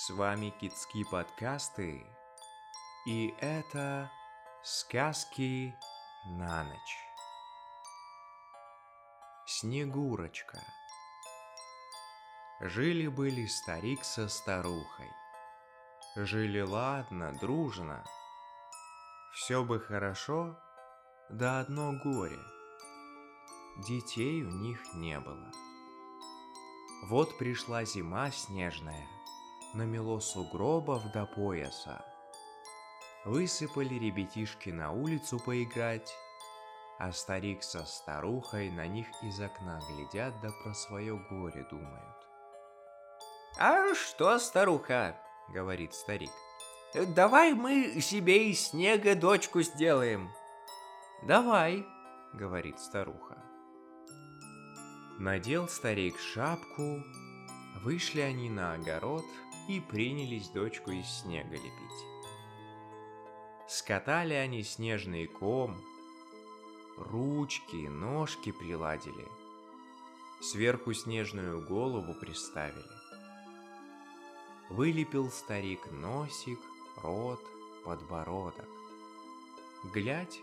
С 0.00 0.10
вами 0.10 0.50
Китские 0.60 1.04
подкасты, 1.04 2.06
и 3.04 3.34
это 3.40 4.08
сказки 4.62 5.76
на 6.24 6.62
ночь. 6.62 6.98
Снегурочка. 9.44 10.60
Жили-были 12.60 13.46
старик 13.46 14.04
со 14.04 14.28
старухой. 14.28 15.10
Жили 16.14 16.60
ладно, 16.60 17.36
дружно. 17.40 18.04
Все 19.34 19.64
бы 19.64 19.80
хорошо, 19.80 20.56
да 21.28 21.58
одно 21.58 21.92
горе. 22.04 22.38
Детей 23.88 24.44
у 24.44 24.50
них 24.50 24.78
не 24.94 25.18
было. 25.18 25.50
Вот 27.08 27.36
пришла 27.36 27.84
зима 27.84 28.30
снежная– 28.30 29.08
намело 29.74 30.20
сугробов 30.20 31.10
до 31.12 31.26
пояса. 31.26 32.04
Высыпали 33.24 33.94
ребятишки 33.94 34.70
на 34.70 34.92
улицу 34.92 35.38
поиграть, 35.38 36.10
а 36.98 37.12
старик 37.12 37.62
со 37.62 37.84
старухой 37.84 38.70
на 38.70 38.86
них 38.86 39.06
из 39.22 39.40
окна 39.40 39.80
глядят 39.88 40.40
да 40.40 40.50
про 40.62 40.74
свое 40.74 41.16
горе 41.30 41.66
думают. 41.70 42.16
«А 43.58 43.94
что, 43.94 44.38
старуха?»— 44.38 45.16
говорит 45.48 45.94
старик. 45.94 46.30
«Давай 46.94 47.52
мы 47.54 48.00
себе 48.00 48.50
из 48.50 48.68
снега 48.68 49.14
дочку 49.14 49.62
сделаем». 49.62 50.30
«Давай»,— 51.24 51.84
говорит 52.32 52.78
старуха. 52.78 53.36
Надел 55.18 55.68
старик 55.68 56.18
шапку, 56.18 57.02
вышли 57.82 58.20
они 58.20 58.48
на 58.48 58.74
огород— 58.74 59.24
и 59.68 59.80
принялись 59.80 60.48
дочку 60.48 60.90
из 60.90 61.06
снега 61.06 61.54
лепить. 61.54 62.06
Скатали 63.68 64.32
они 64.32 64.62
снежный 64.62 65.26
ком, 65.26 65.76
ручки, 66.96 67.86
ножки 67.86 68.50
приладили, 68.50 69.28
сверху 70.40 70.94
снежную 70.94 71.64
голову 71.64 72.14
приставили. 72.14 72.82
Вылепил 74.70 75.30
старик 75.30 75.90
носик, 75.90 76.58
рот, 77.02 77.40
подбородок. 77.84 78.68
Глядь, 79.92 80.40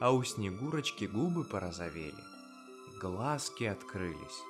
а 0.00 0.12
у 0.12 0.22
Снегурочки 0.24 1.04
губы 1.04 1.44
порозовели, 1.44 2.22
глазки 3.00 3.64
открылись. 3.64 4.42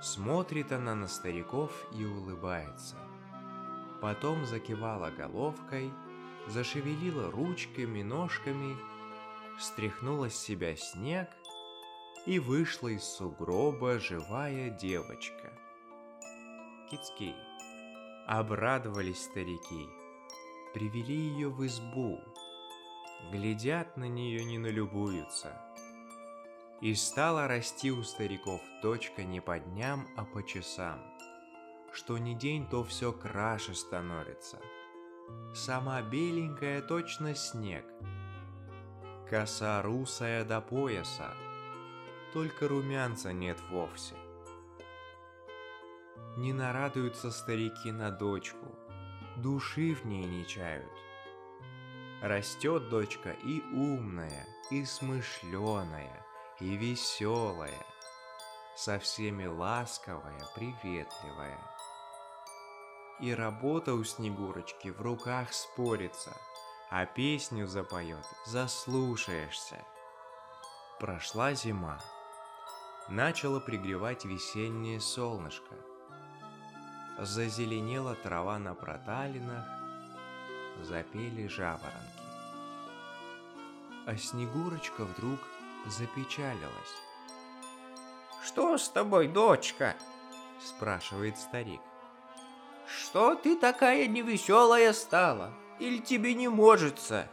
Смотрит 0.00 0.72
она 0.72 0.94
на 0.94 1.06
стариков 1.06 1.70
и 1.92 2.06
улыбается. 2.06 2.96
Потом 4.00 4.46
закивала 4.46 5.10
головкой, 5.10 5.92
зашевелила 6.46 7.30
ручками, 7.30 8.02
ножками, 8.02 8.78
стряхнула 9.58 10.30
с 10.30 10.36
себя 10.36 10.74
снег 10.74 11.28
и 12.24 12.38
вышла 12.38 12.88
из 12.88 13.04
сугроба 13.04 13.98
живая 13.98 14.70
девочка. 14.70 15.52
Кицкий. 16.90 17.36
Обрадовались 18.26 19.24
старики, 19.24 19.86
привели 20.72 21.16
ее 21.16 21.50
в 21.50 21.66
избу, 21.66 22.20
глядят 23.32 23.96
на 23.96 24.04
нее, 24.08 24.44
не 24.44 24.56
налюбуются– 24.56 25.60
и 26.80 26.94
стала 26.94 27.46
расти 27.46 27.90
у 27.90 28.02
стариков 28.02 28.62
точка 28.82 29.24
не 29.24 29.40
по 29.40 29.58
дням, 29.58 30.08
а 30.16 30.24
по 30.24 30.42
часам. 30.42 31.00
Что 31.92 32.18
ни 32.18 32.34
день, 32.34 32.66
то 32.66 32.84
все 32.84 33.12
краше 33.12 33.74
становится. 33.74 34.58
Сама 35.54 36.00
беленькая 36.02 36.80
точно 36.80 37.34
снег. 37.34 37.84
Коса 39.28 39.82
русая 39.82 40.44
до 40.44 40.60
пояса. 40.60 41.34
Только 42.32 42.68
румянца 42.68 43.32
нет 43.32 43.58
вовсе. 43.70 44.14
Не 46.36 46.52
нарадуются 46.52 47.30
старики 47.30 47.90
на 47.90 48.10
дочку, 48.10 48.66
души 49.36 49.94
в 49.94 50.06
ней 50.06 50.24
не 50.24 50.46
чают. 50.46 50.90
Растет 52.22 52.88
дочка 52.88 53.30
и 53.44 53.60
умная, 53.72 54.46
и 54.70 54.84
смышленая, 54.84 56.24
и 56.60 56.76
веселая, 56.76 57.86
со 58.76 58.98
всеми 58.98 59.46
ласковая, 59.46 60.40
приветливая. 60.54 61.58
И 63.20 63.34
работа 63.34 63.94
у 63.94 64.04
Снегурочки 64.04 64.88
в 64.88 65.00
руках 65.00 65.52
спорится, 65.52 66.36
а 66.90 67.06
песню 67.06 67.66
запоет, 67.66 68.26
заслушаешься. 68.46 69.84
Прошла 70.98 71.54
зима. 71.54 72.00
Начало 73.08 73.60
пригревать 73.60 74.24
весеннее 74.24 75.00
солнышко. 75.00 75.74
Зазеленела 77.18 78.14
трава 78.14 78.58
на 78.58 78.74
проталинах, 78.74 79.66
запели 80.82 81.48
жаворонки. 81.48 82.20
А 84.06 84.16
Снегурочка 84.16 85.04
вдруг 85.04 85.40
запечалилась. 85.86 86.96
«Что 88.42 88.78
с 88.78 88.88
тобой, 88.88 89.28
дочка?»– 89.28 89.96
спрашивает 90.60 91.38
старик. 91.38 91.80
«Что 92.86 93.34
ты 93.34 93.56
такая 93.56 94.06
невеселая 94.06 94.92
стала? 94.92 95.52
Или 95.78 95.98
тебе 95.98 96.34
не 96.34 96.48
можется?» 96.48 97.28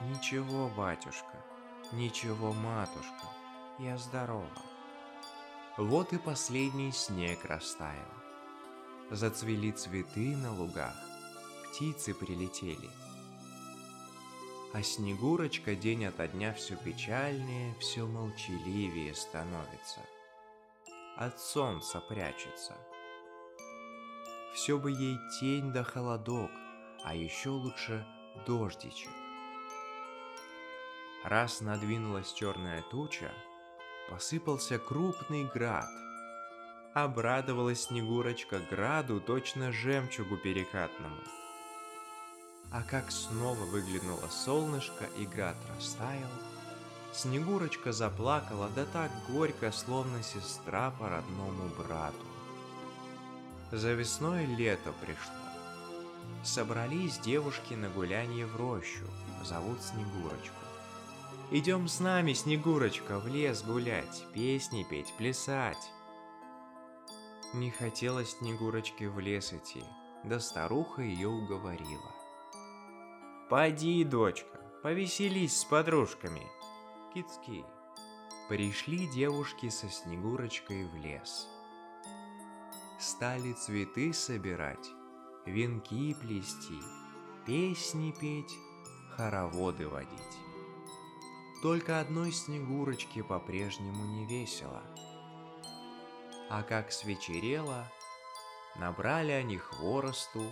«Ничего, 0.00 0.68
батюшка, 0.68 1.44
ничего, 1.92 2.52
матушка, 2.52 3.26
я 3.78 3.96
здорова». 3.96 4.46
Вот 5.76 6.12
и 6.12 6.18
последний 6.18 6.92
снег 6.92 7.44
растаял. 7.44 8.08
Зацвели 9.10 9.72
цветы 9.72 10.36
на 10.36 10.52
лугах, 10.54 10.94
птицы 11.70 12.14
прилетели– 12.14 12.90
а 14.72 14.82
Снегурочка 14.82 15.74
день 15.74 16.04
ото 16.06 16.28
дня 16.28 16.52
все 16.54 16.76
печальнее, 16.76 17.74
все 17.80 18.06
молчаливее 18.06 19.14
становится. 19.14 20.00
От 21.16 21.40
солнца 21.40 22.00
прячется. 22.00 22.76
Все 24.54 24.78
бы 24.78 24.92
ей 24.92 25.18
тень 25.38 25.72
да 25.72 25.82
холодок, 25.82 26.50
а 27.04 27.14
еще 27.14 27.50
лучше 27.50 28.06
дождичек. 28.46 29.10
Раз 31.24 31.60
надвинулась 31.60 32.32
черная 32.32 32.82
туча, 32.90 33.32
посыпался 34.08 34.78
крупный 34.78 35.44
град. 35.44 35.88
Обрадовалась 36.94 37.84
Снегурочка 37.84 38.60
граду 38.70 39.20
точно 39.20 39.72
жемчугу 39.72 40.36
перекатному– 40.36 41.20
а 42.70 42.82
как 42.82 43.10
снова 43.10 43.64
выглянуло 43.64 44.28
солнышко 44.28 45.04
и 45.16 45.26
град 45.26 45.56
растаял, 45.76 46.30
Снегурочка 47.12 47.92
заплакала, 47.92 48.70
да 48.74 48.84
так 48.84 49.10
горько, 49.28 49.72
словно 49.72 50.22
сестра 50.22 50.92
по 50.92 51.08
родному 51.08 51.68
брату. 51.76 52.26
За 53.72 53.92
весной 53.92 54.46
лето 54.46 54.92
пришло. 55.00 55.34
Собрались 56.44 57.18
девушки 57.18 57.74
на 57.74 57.88
гулянье 57.88 58.46
в 58.46 58.56
рощу, 58.56 59.04
зовут 59.44 59.82
Снегурочку. 59.82 60.54
Идем 61.50 61.88
с 61.88 61.98
нами, 61.98 62.32
Снегурочка, 62.32 63.18
в 63.18 63.26
лес 63.26 63.62
гулять, 63.62 64.24
песни 64.32 64.86
петь, 64.88 65.12
плясать. 65.18 65.90
Не 67.54 67.72
хотела 67.72 68.24
Снегурочке 68.24 69.08
в 69.08 69.18
лес 69.18 69.52
идти, 69.52 69.82
да 70.22 70.38
старуха 70.38 71.02
ее 71.02 71.28
уговорила. 71.28 72.19
Поди, 73.50 74.04
дочка, 74.04 74.60
повеселись 74.80 75.58
с 75.58 75.64
подружками. 75.64 76.46
Кицки. 77.12 77.64
Пришли 78.48 79.08
девушки 79.08 79.70
со 79.70 79.88
Снегурочкой 79.88 80.84
в 80.84 80.94
лес. 80.94 81.48
Стали 83.00 83.52
цветы 83.54 84.12
собирать, 84.12 84.88
венки 85.46 86.14
плести, 86.14 86.78
песни 87.44 88.14
петь, 88.20 88.56
хороводы 89.16 89.88
водить. 89.88 90.38
Только 91.60 91.98
одной 91.98 92.30
Снегурочке 92.30 93.24
по-прежнему 93.24 94.04
не 94.14 94.26
весело. 94.26 94.84
А 96.48 96.62
как 96.62 96.92
свечерело, 96.92 97.90
набрали 98.76 99.32
они 99.32 99.56
хворосту, 99.58 100.44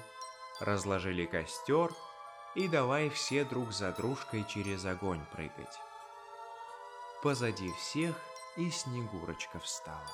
разложили 0.59 1.27
костер— 1.27 1.93
и 2.55 2.69
давай 2.69 3.09
все 3.11 3.45
друг 3.45 3.73
за 3.73 3.93
дружкой 3.93 4.45
через 4.45 4.85
огонь 4.85 5.25
прыгать. 5.33 5.79
Позади 7.23 7.73
всех 7.73 8.17
и 8.57 8.71
Снегурочка 8.71 9.59
встала. 9.59 10.07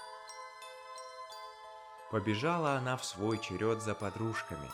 Побежала 2.10 2.75
она 2.75 2.96
в 2.96 3.04
свой 3.04 3.38
черед 3.38 3.82
за 3.82 3.94
подружками. 3.94 4.70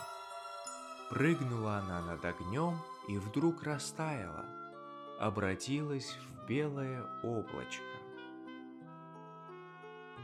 Прыгнула 1.09 1.77
она 1.77 2.01
над 2.01 2.23
огнем 2.23 2.77
и 3.07 3.17
вдруг 3.17 3.63
растаяла, 3.63 4.45
обратилась 5.19 6.15
в 6.15 6.45
белое 6.45 7.03
облачко. 7.23 7.83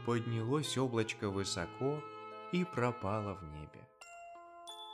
Поднялось 0.06 0.78
облачко 0.78 1.28
высоко 1.28 2.00
и 2.52 2.64
пропало 2.64 3.34
в 3.34 3.44
небе. 3.44 3.87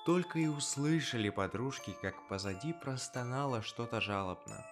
Только 0.05 0.39
и 0.39 0.47
услышали 0.47 1.31
подружки, 1.31 1.97
как 2.03 2.29
позади 2.29 2.75
простонало 2.75 3.63
что-то 3.63 4.01
жалобно. 4.03 4.65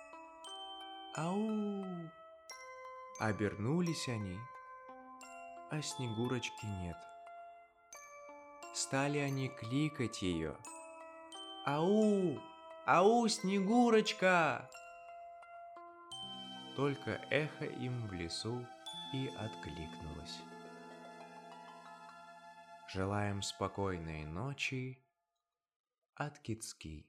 «Ау!» 1.17 1.85
Обернулись 3.19 4.09
они, 4.09 4.39
а 5.71 5.81
Снегурочки 5.81 6.67
нет. 6.67 6.97
Стали 8.75 9.19
они 9.19 9.49
кликать 9.49 10.21
ее. 10.21 10.57
«Ау! 11.65 12.39
Ау, 12.85 13.27
Снегурочка!» 13.29 14.69
Только 16.77 17.13
эхо 17.31 17.65
им 17.65 18.07
в 18.07 18.13
лесу 18.13 18.67
и 19.15 19.29
откликнулось. 19.39 20.41
Желаем 22.89 23.41
спокойной 23.41 24.25
ночи 24.25 24.99
от 26.15 26.39
Кицки. 26.39 27.07